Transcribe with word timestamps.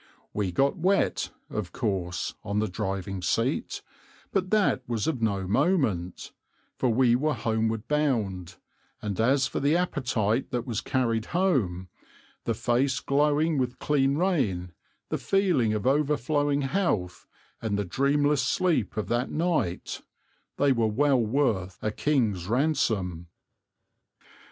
We 0.33 0.51
got 0.51 0.77
wet, 0.77 1.29
of 1.51 1.73
course, 1.73 2.33
on 2.43 2.57
the 2.57 2.67
driving 2.67 3.21
seat; 3.21 3.83
but 4.31 4.49
that 4.49 4.81
was 4.89 5.05
of 5.05 5.21
no 5.21 5.45
moment, 5.47 6.31
for 6.75 6.89
we 6.91 7.15
were 7.15 7.35
homeward 7.35 7.87
bound; 7.87 8.55
and 8.99 9.19
as 9.21 9.45
for 9.45 9.59
the 9.59 9.77
appetite 9.77 10.49
that 10.49 10.65
was 10.65 10.81
carried 10.81 11.25
home, 11.37 11.87
the 12.45 12.55
face 12.55 12.99
glowing 12.99 13.59
with 13.59 13.77
clean 13.77 14.17
rain, 14.17 14.71
the 15.09 15.19
feeling 15.19 15.71
of 15.71 15.85
overflowing 15.85 16.63
health, 16.63 17.27
and 17.61 17.77
the 17.77 17.85
dreamless 17.85 18.41
sleep 18.41 18.97
of 18.97 19.07
that 19.09 19.29
night, 19.29 20.01
they 20.57 20.71
were 20.71 20.87
well 20.87 21.21
worth 21.23 21.77
a 21.83 21.91
king's 21.91 22.47
ransom. 22.47 23.27